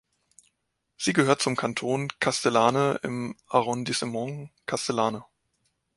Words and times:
Sie 0.97 1.13
gehört 1.13 1.43
zum 1.43 1.55
Kanton 1.55 2.07
Castellane 2.19 2.99
im 3.03 3.37
Arrondissement 3.47 4.49
Castellane. 4.65 5.25